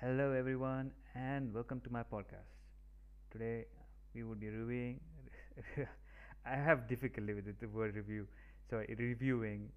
Hello, 0.00 0.32
everyone, 0.32 0.92
and 1.14 1.52
welcome 1.52 1.82
to 1.82 1.90
my 1.92 2.02
podcast. 2.02 2.48
Today, 3.30 3.66
we 4.14 4.22
would 4.22 4.40
be 4.40 4.48
reviewing. 4.48 5.00
I 6.46 6.56
have 6.56 6.88
difficulty 6.88 7.34
with 7.34 7.60
the 7.60 7.66
word 7.66 7.96
review, 7.96 8.26
so 8.70 8.82
reviewing 8.98 9.68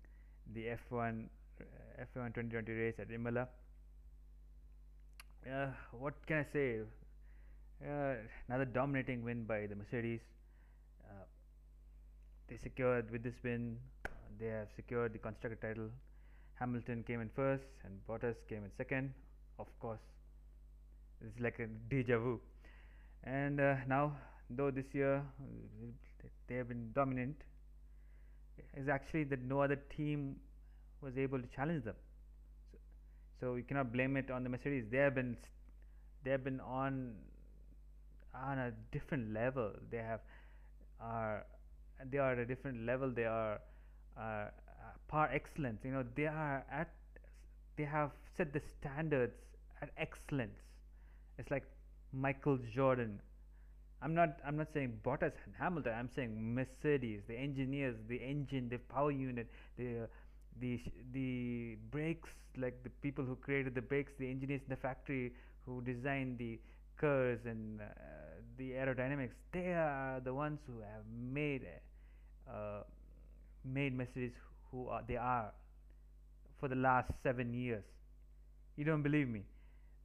the 0.53 0.67
F1 0.91 1.25
uh, 1.59 2.05
F1 2.15 2.33
2020 2.33 2.71
race 2.71 2.95
at 2.99 3.11
Imola. 3.11 3.49
Uh, 5.45 5.67
what 5.91 6.13
can 6.25 6.37
I 6.37 6.45
say? 6.53 6.79
Uh, 7.85 8.13
another 8.47 8.63
dominating 8.63 9.25
win 9.25 9.43
by 9.43 9.67
the 9.67 9.75
Mercedes. 9.75 10.21
They 12.51 12.57
secured 12.57 13.09
with 13.11 13.23
this 13.23 13.35
win. 13.45 13.77
They 14.37 14.47
have 14.47 14.67
secured 14.75 15.13
the 15.13 15.19
constructor 15.19 15.55
title. 15.55 15.87
Hamilton 16.55 17.01
came 17.07 17.21
in 17.21 17.29
first, 17.33 17.63
and 17.85 17.93
Bottas 18.05 18.35
came 18.49 18.65
in 18.65 18.71
second. 18.77 19.13
Of 19.57 19.67
course, 19.79 20.01
it's 21.21 21.39
like 21.39 21.59
a 21.59 21.67
deja 21.89 22.17
vu. 22.17 22.41
And 23.23 23.61
uh, 23.61 23.75
now, 23.87 24.17
though 24.49 24.69
this 24.69 24.83
year 24.91 25.23
they 26.49 26.55
have 26.55 26.67
been 26.67 26.91
dominant, 26.93 27.37
is 28.75 28.89
actually 28.89 29.23
that 29.25 29.41
no 29.43 29.61
other 29.61 29.79
team 29.95 30.35
was 30.99 31.17
able 31.17 31.39
to 31.39 31.47
challenge 31.55 31.85
them. 31.85 31.95
So, 32.73 32.77
so 33.39 33.55
you 33.55 33.63
cannot 33.63 33.93
blame 33.93 34.17
it 34.17 34.29
on 34.29 34.43
the 34.43 34.49
Mercedes. 34.49 34.83
They 34.91 34.97
have 34.97 35.15
been 35.15 35.37
they 36.25 36.31
have 36.31 36.43
been 36.43 36.59
on 36.59 37.13
on 38.35 38.59
a 38.59 38.73
different 38.91 39.33
level. 39.33 39.71
They 39.89 39.99
have 39.99 40.19
are 40.99 41.45
they 42.09 42.17
are 42.17 42.31
at 42.33 42.39
a 42.39 42.45
different 42.45 42.85
level. 42.85 43.09
They 43.11 43.25
are 43.25 43.59
uh, 44.17 44.45
par 45.07 45.29
excellence. 45.31 45.81
You 45.83 45.91
know 45.91 46.03
they 46.15 46.27
are 46.27 46.65
at 46.71 46.89
they 47.77 47.83
have 47.83 48.11
set 48.37 48.53
the 48.53 48.61
standards 48.61 49.35
at 49.81 49.89
excellence. 49.97 50.59
It's 51.37 51.51
like 51.51 51.63
Michael 52.13 52.59
Jordan. 52.73 53.21
I'm 54.01 54.13
not 54.15 54.37
I'm 54.45 54.57
not 54.57 54.67
saying 54.73 54.99
Bottas 55.03 55.33
and 55.45 55.53
Hamilton. 55.59 55.93
I'm 55.95 56.09
saying 56.15 56.55
Mercedes, 56.55 57.21
the 57.27 57.37
engineers, 57.37 57.95
the 58.07 58.17
engine, 58.17 58.69
the 58.69 58.77
power 58.77 59.11
unit, 59.11 59.47
the 59.77 60.07
the 60.59 60.79
the 61.13 61.77
brakes, 61.91 62.29
like 62.57 62.83
the 62.83 62.89
people 62.89 63.23
who 63.25 63.35
created 63.35 63.75
the 63.75 63.81
brakes, 63.81 64.11
the 64.19 64.29
engineers 64.29 64.61
in 64.63 64.69
the 64.69 64.75
factory 64.81 65.33
who 65.65 65.81
designed 65.81 66.37
the 66.39 66.59
curves 66.97 67.45
and 67.45 67.81
uh, 67.81 67.85
the 68.57 68.71
aerodynamics. 68.71 69.33
They 69.51 69.73
are 69.73 70.19
the 70.23 70.33
ones 70.33 70.59
who 70.67 70.79
have 70.81 71.05
made 71.11 71.63
uh, 72.51 72.83
made 73.65 73.95
Mercedes 73.95 74.31
who 74.71 74.87
are, 74.87 75.01
they 75.07 75.17
are 75.17 75.51
for 76.59 76.67
the 76.67 76.75
last 76.75 77.11
seven 77.23 77.53
years. 77.53 77.83
You 78.75 78.85
don't 78.85 79.03
believe 79.03 79.27
me? 79.27 79.43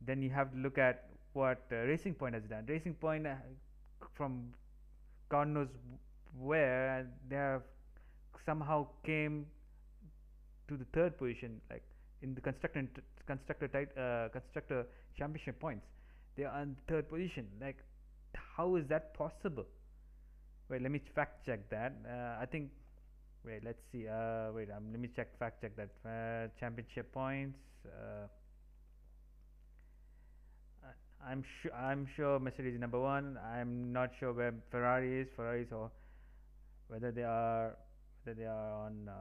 Then 0.06 0.22
you 0.22 0.30
have 0.30 0.52
to 0.52 0.58
look 0.58 0.78
at 0.78 1.08
what 1.32 1.62
uh, 1.72 1.76
Racing 1.76 2.14
Point 2.14 2.34
has 2.34 2.44
done. 2.44 2.64
Racing 2.68 2.94
Point, 2.94 3.26
uh, 3.26 3.34
from 4.14 4.52
God 5.28 5.48
knows 5.48 5.68
where, 6.38 7.06
they 7.28 7.36
have 7.36 7.62
somehow 8.44 8.86
came 9.04 9.46
to 10.68 10.76
the 10.76 10.86
third 10.92 11.16
position, 11.18 11.60
like 11.70 11.82
in 12.22 12.34
the 12.34 12.40
constructor 12.40 12.86
constructor 13.26 13.88
uh, 13.96 14.28
constructor 14.32 14.86
championship 15.18 15.58
points. 15.60 15.86
They 16.36 16.44
are 16.44 16.62
in 16.62 16.76
third 16.88 17.08
position. 17.08 17.46
Like, 17.60 17.78
how 18.56 18.76
is 18.76 18.84
that 18.88 19.14
possible? 19.14 19.66
Wait, 20.68 20.82
let 20.82 20.90
me 20.90 21.00
fact 21.14 21.46
check 21.46 21.68
that. 21.70 21.94
Uh, 22.08 22.42
I 22.42 22.46
think. 22.46 22.70
Wait, 23.44 23.62
let's 23.64 23.78
see. 23.92 24.08
Uh, 24.08 24.50
wait, 24.52 24.68
um, 24.70 24.90
let 24.90 25.00
me 25.00 25.08
check 25.14 25.38
fact 25.38 25.62
check 25.62 25.72
that 25.76 25.90
uh, 26.04 26.48
championship 26.58 27.12
points. 27.12 27.58
Uh, 27.86 28.26
I'm 31.24 31.44
sure 31.60 31.72
I'm 31.74 32.06
sure 32.16 32.38
Mercedes 32.38 32.74
is 32.74 32.80
number 32.80 33.00
one. 33.00 33.38
I'm 33.54 33.92
not 33.92 34.10
sure 34.18 34.32
where 34.32 34.54
Ferrari 34.70 35.20
is. 35.20 35.28
Ferrari 35.34 35.66
or 35.72 35.90
whether 36.88 37.10
they 37.10 37.22
are 37.22 37.76
whether 38.24 38.38
they 38.38 38.46
are 38.46 38.86
on 38.86 39.08
uh, 39.08 39.12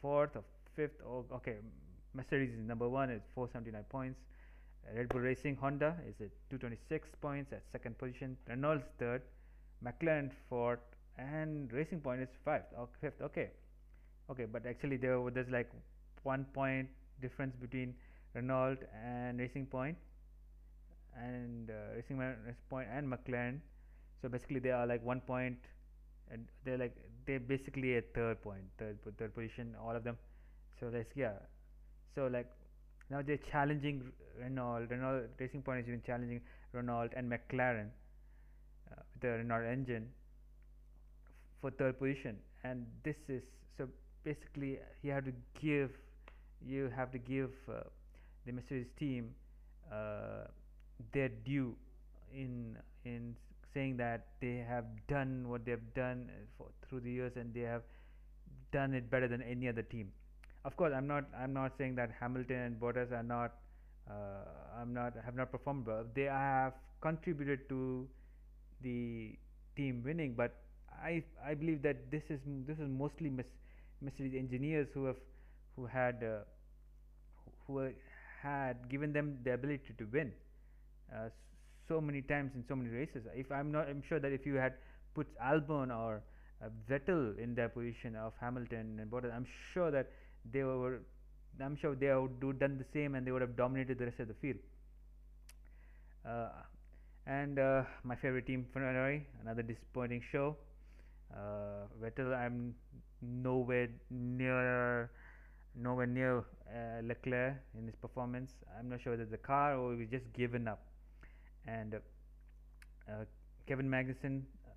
fourth 0.00 0.36
or 0.36 0.44
fifth. 0.76 1.00
Or 1.06 1.24
okay, 1.32 1.56
Mercedes 2.14 2.54
is 2.54 2.66
number 2.66 2.88
one 2.88 3.10
at 3.10 3.22
479 3.34 3.84
points. 3.88 4.20
Red 4.94 5.08
Bull 5.08 5.20
Racing 5.20 5.56
Honda 5.56 5.96
is 6.06 6.14
at 6.20 6.30
226 6.50 7.08
points 7.20 7.52
at 7.52 7.62
second 7.72 7.96
position. 7.98 8.36
Renault's 8.46 8.84
third. 8.98 9.22
McLaren 9.82 10.30
fourth, 10.48 10.80
and 11.18 11.72
Racing 11.72 12.00
Point 12.00 12.22
is 12.22 12.28
fifth. 12.44 12.72
Or 12.76 12.88
fifth. 13.00 13.20
Okay, 13.22 13.50
okay, 14.30 14.44
but 14.46 14.66
actually 14.66 14.96
there 14.96 15.18
there's 15.30 15.50
like 15.50 15.70
one 16.22 16.44
point 16.52 16.88
difference 17.20 17.54
between 17.56 17.94
Renault 18.34 18.78
and 19.04 19.38
Racing 19.38 19.66
Point 19.66 19.96
and 21.16 21.70
uh, 21.70 21.94
Racing 21.96 22.20
Point 22.68 22.88
and 22.92 23.06
McLaren. 23.06 23.60
So 24.22 24.28
basically, 24.28 24.60
they 24.60 24.70
are 24.70 24.86
like 24.86 25.04
one 25.04 25.20
point, 25.20 25.58
and 26.30 26.46
they're 26.64 26.78
like 26.78 26.96
they're 27.26 27.40
basically 27.40 27.96
a 27.96 28.02
third 28.14 28.42
point, 28.42 28.64
third 28.78 28.98
third 29.18 29.34
position, 29.34 29.74
all 29.82 29.94
of 29.94 30.04
them. 30.04 30.16
So 30.80 30.90
that's 30.90 31.14
yeah. 31.14 31.34
So 32.14 32.26
like 32.26 32.50
now 33.10 33.22
they're 33.22 33.44
challenging 33.50 34.02
Renault. 34.40 34.86
Renault 34.90 35.26
Racing 35.38 35.62
Point 35.62 35.80
is 35.80 35.88
even 35.88 36.02
challenging 36.06 36.40
Renault 36.72 37.10
and 37.16 37.30
McLaren 37.30 37.88
uh, 38.90 38.96
with 39.12 39.22
the 39.22 39.28
Renault 39.38 39.64
engine 39.70 40.08
for 41.60 41.70
third 41.70 41.98
position. 41.98 42.36
And 42.64 42.86
this 43.02 43.16
is 43.28 43.42
so 43.76 43.88
basically 44.24 44.78
you 45.02 45.12
have 45.12 45.24
to 45.24 45.32
give 45.60 45.90
you 46.64 46.90
have 46.96 47.12
to 47.12 47.18
give 47.18 47.50
uh, 47.68 47.80
the 48.46 48.52
Mercedes 48.52 48.86
team. 48.98 49.34
Uh, 49.92 50.48
their 51.12 51.28
due 51.44 51.74
in 52.32 52.76
in 53.04 53.34
saying 53.72 53.96
that 53.96 54.26
they 54.40 54.64
have 54.68 54.84
done 55.08 55.48
what 55.48 55.64
they 55.64 55.72
have 55.72 55.94
done 55.94 56.28
for 56.56 56.66
through 56.88 57.00
the 57.00 57.10
years 57.10 57.32
and 57.36 57.52
they 57.52 57.60
have 57.60 57.82
done 58.72 58.94
it 58.94 59.10
better 59.10 59.28
than 59.28 59.42
any 59.42 59.68
other 59.68 59.82
team. 59.82 60.10
Of 60.64 60.76
course, 60.76 60.92
I'm 60.96 61.06
not 61.06 61.24
I'm 61.38 61.52
not 61.52 61.72
saying 61.78 61.96
that 61.96 62.10
Hamilton 62.18 62.56
and 62.56 62.80
Bottas 62.80 63.12
are 63.12 63.22
not 63.22 63.52
uh, 64.08 64.80
I'm 64.80 64.94
not 64.94 65.14
have 65.24 65.34
not 65.34 65.50
performed 65.50 65.86
well. 65.86 66.04
They 66.14 66.24
have 66.24 66.74
contributed 67.00 67.68
to 67.68 68.08
the 68.84 69.36
team 69.76 70.02
winning, 70.04 70.34
but 70.36 70.56
I 71.02 71.24
I 71.44 71.54
believe 71.54 71.82
that 71.82 72.10
this 72.12 72.22
is 72.30 72.40
this 72.68 72.78
is 72.78 72.88
mostly 72.88 73.30
Mercedes 74.00 74.34
engineers 74.36 74.88
who 74.94 75.06
have 75.06 75.16
who 75.76 75.86
had 75.86 76.22
uh, 76.22 76.44
who 77.66 77.90
had 78.42 78.88
given 78.88 79.12
them 79.12 79.38
the 79.44 79.54
ability 79.54 79.94
to 79.98 80.04
win 80.12 80.32
uh, 81.14 81.28
so 81.88 82.00
many 82.00 82.22
times 82.22 82.52
in 82.54 82.64
so 82.68 82.76
many 82.76 82.90
races. 82.90 83.24
If 83.34 83.52
I'm 83.52 83.72
not, 83.72 83.88
I'm 83.88 84.02
sure 84.08 84.20
that 84.20 84.32
if 84.32 84.46
you 84.46 84.56
had 84.56 84.74
put 85.14 85.28
Albon 85.40 85.90
or 85.96 86.22
uh, 86.62 86.68
Vettel 86.90 87.38
in 87.38 87.54
their 87.54 87.68
position 87.68 88.16
of 88.16 88.34
Hamilton 88.40 88.98
and 89.00 89.10
Bottas, 89.10 89.34
I'm 89.34 89.46
sure 89.74 89.90
that 89.90 90.10
they 90.52 90.64
were. 90.64 91.00
I'm 91.60 91.76
sure 91.76 91.94
they 91.94 92.14
would 92.14 92.40
do 92.40 92.52
done 92.52 92.78
the 92.78 92.86
same 92.92 93.14
and 93.14 93.26
they 93.26 93.32
would 93.32 93.42
have 93.42 93.56
dominated 93.56 93.98
the 93.98 94.06
rest 94.06 94.20
of 94.20 94.28
the 94.28 94.34
field. 94.34 94.58
Uh, 96.24 96.48
and 97.26 97.58
uh, 97.58 97.82
my 98.02 98.16
favorite 98.16 98.46
team, 98.46 98.66
Ferrari, 98.72 99.26
another 99.42 99.62
disappointing 99.62 100.22
show. 100.30 100.56
Uh, 101.32 101.86
Vettel, 102.02 102.34
I'm 102.36 102.74
nowhere 103.22 103.88
near, 104.10 105.10
nowhere 105.74 106.06
near 106.06 106.38
uh, 106.68 107.00
Leclerc 107.02 107.54
in 107.78 107.86
his 107.86 107.96
performance. 107.96 108.52
I'm 108.78 108.88
not 108.88 109.00
sure 109.02 109.12
whether 109.12 109.24
the 109.24 109.38
car 109.38 109.76
or 109.76 109.96
he 109.96 110.04
just 110.04 110.30
given 110.34 110.68
up 110.68 110.82
and 111.66 111.94
uh, 111.94 111.98
uh, 113.10 113.24
Kevin 113.66 113.88
Magnussen, 113.88 114.42
uh, 114.66 114.70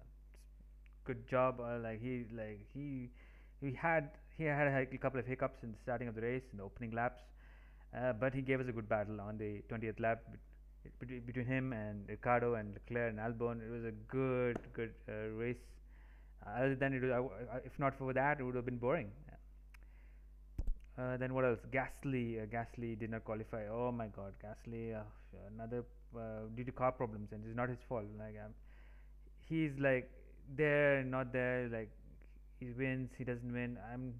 good 1.03 1.27
job. 1.27 1.59
like 1.83 2.01
he 2.01 2.25
like 2.35 2.59
he 2.73 3.09
he 3.61 3.73
had 3.73 4.09
he 4.37 4.45
had 4.45 4.67
a 4.67 4.97
couple 4.97 5.19
of 5.19 5.25
hiccups 5.25 5.63
in 5.63 5.71
the 5.71 5.77
starting 5.83 6.07
of 6.07 6.15
the 6.15 6.21
race 6.21 6.43
in 6.51 6.57
the 6.59 6.63
opening 6.63 6.91
laps, 6.91 7.23
but 8.19 8.33
he 8.33 8.41
gave 8.41 8.61
us 8.61 8.67
a 8.69 8.71
good 8.71 8.87
battle 8.87 9.19
on 9.19 9.37
the 9.37 9.61
20th 9.69 9.99
lap 9.99 10.21
between, 10.99 11.45
him 11.45 11.73
and 11.73 12.07
Ricciardo 12.07 12.55
and 12.55 12.73
Leclerc 12.73 13.09
and 13.11 13.19
Albon. 13.19 13.61
It 13.61 13.71
was 13.71 13.85
a 13.85 13.91
good 14.07 14.57
good 14.73 14.93
race. 15.35 15.63
other 16.45 16.75
than 16.75 16.93
it, 16.93 17.01
was, 17.01 17.31
if 17.65 17.77
not 17.79 17.97
for 17.97 18.13
that, 18.13 18.39
it 18.39 18.43
would 18.43 18.55
have 18.55 18.65
been 18.65 18.77
boring. 18.77 19.11
Uh, 20.97 21.15
then 21.17 21.33
what 21.33 21.45
else? 21.45 21.59
Gasly. 21.71 22.41
Uh, 22.41 22.45
Gasly 22.47 22.97
did 22.97 23.11
not 23.11 23.23
qualify. 23.23 23.67
Oh 23.71 23.91
my 23.91 24.07
God, 24.07 24.33
Gasly. 24.43 24.95
Uh, 24.95 25.03
another 25.53 25.83
uh, 26.15 26.47
due 26.55 26.63
to 26.63 26.71
car 26.71 26.91
problems 26.91 27.29
and 27.31 27.43
it's 27.45 27.55
not 27.55 27.69
his 27.69 27.77
fault 27.87 28.05
like 28.17 28.35
um, 28.43 28.51
he's 29.49 29.71
like 29.79 30.09
there 30.55 31.03
not 31.03 31.31
there 31.33 31.67
like 31.71 31.89
he 32.59 32.67
wins 32.77 33.09
he 33.17 33.23
doesn't 33.23 33.53
win 33.53 33.77
i'm 33.93 34.13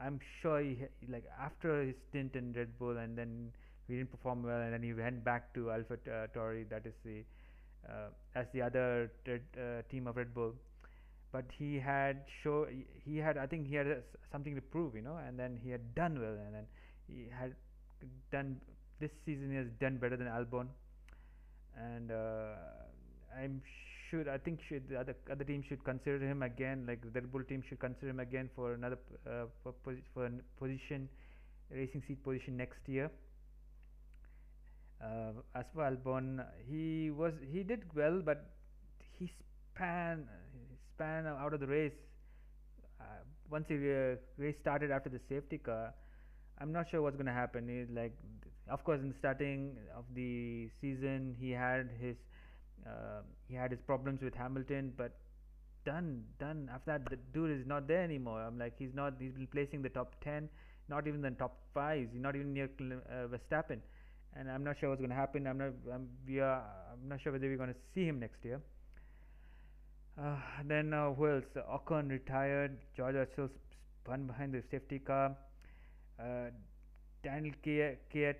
i'm 0.00 0.18
sure 0.40 0.60
he 0.60 0.76
like 1.08 1.24
after 1.40 1.84
his 1.84 1.94
stint 2.08 2.34
in 2.34 2.52
red 2.52 2.78
bull 2.78 2.96
and 2.96 3.16
then 3.16 3.50
he 3.86 3.94
didn't 3.96 4.10
perform 4.10 4.42
well 4.42 4.60
and 4.60 4.72
then 4.72 4.82
he 4.82 4.92
went 4.92 5.24
back 5.24 5.52
to 5.54 5.70
alpha 5.70 5.94
uh, 5.94 6.26
Tauri 6.34 6.68
that 6.68 6.86
is 6.86 6.94
the 7.04 7.24
uh, 7.88 8.08
as 8.34 8.46
the 8.52 8.62
other 8.62 9.10
uh, 9.28 9.82
team 9.90 10.06
of 10.06 10.16
red 10.16 10.34
bull 10.34 10.54
but 11.34 11.44
he 11.58 11.80
had 11.80 12.22
show 12.42 12.66
he 13.04 13.16
had 13.18 13.36
I 13.36 13.46
think 13.46 13.66
he 13.66 13.74
had 13.74 13.88
something 14.30 14.54
to 14.54 14.60
prove, 14.62 14.94
you 14.94 15.02
know, 15.02 15.16
and 15.26 15.36
then 15.36 15.58
he 15.62 15.68
had 15.68 15.94
done 15.96 16.20
well, 16.20 16.36
and 16.46 16.54
then 16.54 16.66
he 17.08 17.26
had 17.36 17.54
done 18.30 18.60
this 19.00 19.10
season. 19.26 19.50
He 19.50 19.56
has 19.56 19.66
done 19.80 19.96
better 19.96 20.16
than 20.16 20.28
Albon, 20.28 20.68
and 21.76 22.12
I'm 23.36 23.60
should 24.08 24.28
I 24.28 24.38
think 24.38 24.60
should 24.68 24.88
the 24.88 24.96
other 25.00 25.16
other 25.30 25.42
team 25.42 25.64
should 25.68 25.82
consider 25.84 26.20
him 26.24 26.44
again. 26.44 26.84
Like 26.86 27.02
the 27.02 27.10
Red 27.10 27.32
Bull 27.32 27.42
team 27.42 27.64
should 27.68 27.80
consider 27.80 28.10
him 28.10 28.20
again 28.20 28.48
for 28.54 28.74
another 28.74 28.98
uh, 29.26 29.46
for, 29.64 29.74
for 30.14 30.30
position, 30.60 31.08
racing 31.70 32.04
seat 32.06 32.22
position 32.22 32.56
next 32.56 32.78
year. 32.86 33.10
Uh, 35.02 35.32
as 35.54 35.64
for 35.74 35.82
Albon, 35.84 36.44
he 36.68 37.10
was 37.10 37.34
he 37.50 37.62
did 37.62 37.82
well, 37.94 38.20
but 38.24 38.46
he 39.18 39.30
span 39.74 40.26
span 40.94 41.26
out 41.26 41.52
of 41.54 41.60
the 41.60 41.66
race. 41.66 41.92
Uh, 43.00 43.04
once 43.50 43.66
the 43.68 43.76
uh, 43.76 44.16
race 44.42 44.56
started 44.60 44.90
after 44.90 45.08
the 45.08 45.20
safety 45.28 45.58
car, 45.58 45.92
I'm 46.60 46.72
not 46.72 46.88
sure 46.90 47.02
what's 47.02 47.16
going 47.16 47.26
to 47.26 47.32
happen. 47.32 47.68
He's 47.68 47.94
like, 47.94 48.12
of 48.70 48.84
course, 48.84 49.00
in 49.00 49.08
the 49.10 49.14
starting 49.18 49.76
of 49.96 50.04
the 50.14 50.68
season, 50.80 51.36
he 51.38 51.50
had 51.50 51.90
his 52.00 52.16
uh, 52.86 53.22
he 53.48 53.54
had 53.54 53.70
his 53.70 53.80
problems 53.80 54.22
with 54.22 54.34
Hamilton, 54.34 54.92
but 54.96 55.12
done, 55.84 56.24
done. 56.38 56.70
After 56.74 56.92
that, 56.98 57.10
the 57.10 57.16
dude 57.32 57.50
is 57.60 57.66
not 57.66 57.88
there 57.88 58.02
anymore. 58.02 58.42
I'm 58.42 58.58
like, 58.58 58.74
he's 58.78 58.94
not. 58.94 59.14
He's 59.20 59.32
been 59.32 59.46
placing 59.48 59.82
the 59.82 59.88
top 59.90 60.16
ten, 60.22 60.48
not 60.88 61.06
even 61.06 61.22
the 61.22 61.30
top 61.30 61.58
five. 61.74 62.08
He's 62.12 62.22
not 62.22 62.36
even 62.36 62.52
near 62.54 62.70
uh, 62.80 63.28
Verstappen, 63.28 63.80
and 64.36 64.50
I'm 64.50 64.64
not 64.64 64.76
sure 64.78 64.88
what's 64.88 65.00
going 65.00 65.10
to 65.10 65.16
happen. 65.16 65.46
I'm 65.46 65.58
not. 65.58 65.72
I'm, 65.92 66.08
we 66.26 66.40
are. 66.40 66.62
I'm 66.92 67.08
not 67.08 67.20
sure 67.22 67.32
whether 67.32 67.46
we're 67.46 67.56
going 67.56 67.72
to 67.72 67.80
see 67.94 68.04
him 68.06 68.20
next 68.20 68.44
year. 68.44 68.60
Uh, 70.20 70.36
then 70.66 70.92
uh, 70.92 71.12
who 71.12 71.28
else? 71.28 71.44
Ocon 71.56 72.10
retired. 72.10 72.78
George 72.96 73.16
Russell 73.16 73.48
spun 74.02 74.26
behind 74.26 74.54
the 74.54 74.62
safety 74.70 74.98
car. 74.98 75.36
Uh, 76.18 76.50
Daniel 77.22 77.54
Kiet. 77.64 78.36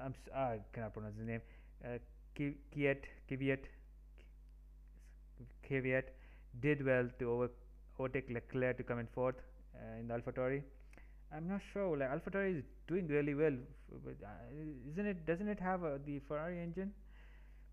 I'm. 0.00 0.14
I 0.34 0.58
cannot 0.72 0.92
pronounce 0.92 1.16
his 1.18 1.26
name. 1.26 1.40
Uh, 1.84 1.98
Kiet. 2.36 3.04
Kvyat 3.30 3.64
Kvyat 5.68 6.04
did 6.60 6.84
well 6.84 7.08
to 7.18 7.30
over, 7.30 7.50
overtake 7.98 8.30
Leclerc 8.30 8.78
to 8.78 8.82
come 8.82 8.98
in 8.98 9.06
fourth 9.14 9.36
uh, 9.74 10.00
in 10.00 10.08
the 10.08 10.14
AlphaTauri. 10.14 10.62
I'm 11.34 11.48
not 11.48 11.60
sure. 11.72 11.96
Like 11.96 12.10
AlphaTauri 12.10 12.58
is 12.58 12.64
doing 12.86 13.06
really 13.08 13.34
well, 13.34 13.56
but 14.04 14.14
uh, 14.24 14.90
isn't 14.92 15.06
it? 15.06 15.26
Doesn't 15.26 15.48
it 15.48 15.60
have 15.60 15.84
uh, 15.84 15.98
the 16.06 16.20
Ferrari 16.26 16.60
engine? 16.60 16.92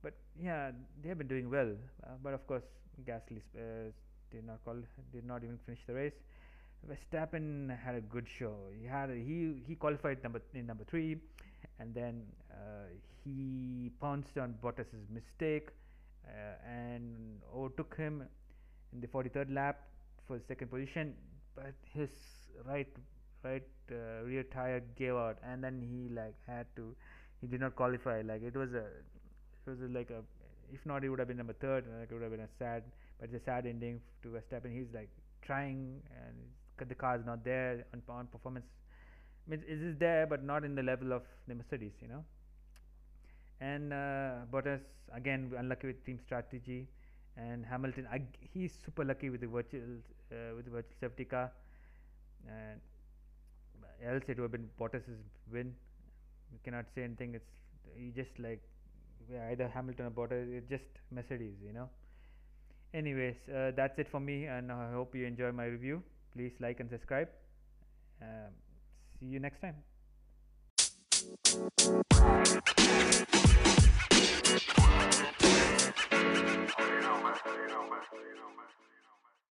But 0.04 0.13
yeah, 0.42 0.72
they 1.02 1.10
have 1.10 1.18
been 1.18 1.28
doing 1.28 1.50
well. 1.50 1.74
Uh, 2.04 2.10
but 2.24 2.34
of 2.34 2.46
course, 2.48 2.63
Gasly 3.06 3.42
uh, 3.57 3.92
did 4.31 4.46
not 4.46 4.63
call, 4.66 4.78
did 5.13 5.25
not 5.25 5.44
even 5.44 5.60
finish 5.66 5.81
the 5.88 5.94
race. 5.94 6.13
Verstappen 6.90 7.75
had 7.84 7.96
a 7.96 8.02
good 8.02 8.28
show. 8.30 8.56
He 8.80 8.86
had 8.88 9.10
a, 9.10 9.16
he 9.16 9.63
he 9.68 9.75
qualified 9.75 10.24
number 10.24 10.42
in 10.54 10.68
number 10.68 10.84
three, 10.86 11.18
and 11.80 11.94
then 11.96 12.24
uh, 12.52 12.88
he 13.24 13.92
pounced 14.02 14.38
on 14.38 14.56
Bottas's 14.63 15.07
mistake 15.12 15.69
uh, 16.28 16.69
and 16.69 17.42
overtook 17.56 17.96
him 17.98 18.24
in 18.94 19.02
the 19.02 19.07
43rd 19.07 19.54
lap 19.54 19.81
for 20.28 20.40
second 20.48 20.69
position. 20.69 21.13
But 21.56 21.74
his 21.94 22.10
right 22.66 22.88
right 23.45 23.63
uh, 23.92 24.24
rear 24.25 24.44
tire 24.44 24.81
gave 24.97 25.13
out, 25.15 25.38
and 25.44 25.63
then 25.63 25.81
he 25.81 26.13
like 26.15 26.36
had 26.47 26.68
to. 26.77 26.95
He 27.42 27.47
did 27.47 27.62
not 27.62 27.75
qualify. 27.75 28.21
Like 28.25 28.44
it 28.44 28.56
was 28.56 28.74
a 28.74 28.86
it 29.65 29.69
was 29.69 29.81
a, 29.81 29.88
like 29.94 30.09
a 30.09 30.21
if 30.74 30.86
not, 30.86 31.03
he 31.03 31.09
would 31.09 31.19
have 31.19 31.27
been 31.27 31.38
number 31.38 31.53
third. 31.53 31.86
Like 32.00 32.12
it 32.12 32.13
would 32.13 32.24
have 32.24 32.31
been 32.31 32.42
a 32.42 32.53
sad, 32.59 32.83
but 33.19 33.30
it's 33.30 33.42
a 33.42 33.45
sad 33.45 33.65
ending 33.65 34.01
to 34.24 34.30
Verstappen. 34.30 34.74
He's 34.74 34.92
like 34.94 35.09
trying, 35.42 36.01
and 36.21 36.89
the 36.89 36.95
car 36.95 37.18
is 37.18 37.25
not 37.25 37.44
there 37.45 37.86
on, 37.94 38.01
on 38.09 38.27
performance. 38.27 38.65
I 39.47 39.51
mean, 39.51 39.63
it 39.68 39.81
is 39.81 39.97
there, 39.97 40.25
but 40.27 40.44
not 40.44 40.63
in 40.63 40.75
the 40.75 40.83
level 40.83 41.13
of 41.13 41.24
the 41.47 41.56
Mercedes, 41.56 41.94
you 42.01 42.07
know. 42.07 42.24
And 43.62 43.94
uh, 43.94 44.45
Bottas 44.51 44.81
again 45.13 45.51
unlucky 45.57 45.88
with 45.88 46.06
team 46.06 46.19
strategy, 46.25 46.88
and 47.38 47.65
Hamilton 47.65 48.07
I, 48.12 48.21
he's 48.53 48.74
super 48.86 49.06
lucky 49.06 49.30
with 49.30 49.42
the 49.42 49.47
virtual 49.47 49.81
uh, 50.31 50.56
with 50.56 50.65
the 50.65 50.71
virtual 50.71 50.95
safety 51.00 51.25
car, 51.25 51.51
and 52.47 52.80
else 54.03 54.24
it 54.27 54.38
would 54.38 54.44
have 54.44 54.51
been 54.51 54.69
Bottas's 54.80 55.19
win. 55.51 55.74
You 56.51 56.59
cannot 56.63 56.86
say 56.95 57.03
anything. 57.03 57.36
It's 57.36 57.45
he 57.97 58.12
just 58.12 58.38
like 58.39 58.62
either 59.51 59.68
Hamilton 59.68 60.06
or 60.07 60.12
Bottas. 60.12 60.51
It's 60.57 60.69
just 60.69 60.83
Mercedes, 61.12 61.56
you 61.65 61.74
know. 61.74 61.89
Anyways, 62.94 63.36
uh, 63.53 63.71
that's 63.75 64.00
it 64.00 64.07
for 64.09 64.19
me, 64.19 64.45
and 64.45 64.71
I 64.71 64.92
hope 64.92 65.15
you 65.15 65.25
enjoy 65.25 65.51
my 65.51 65.65
review. 65.65 66.01
Please 66.33 66.53
like 66.59 66.80
and 66.80 66.89
subscribe. 66.89 67.27
Um, 68.21 68.51
see 69.19 69.25
you 69.25 69.39
next 69.39 69.59
time. 69.62 69.75